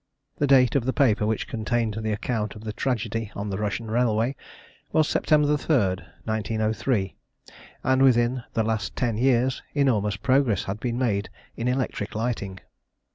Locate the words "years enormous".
9.19-10.15